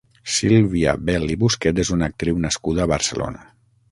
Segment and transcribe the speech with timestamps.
[0.35, 3.47] Sílvia Bel i Busquet és una actriu nascuda a Barcelona.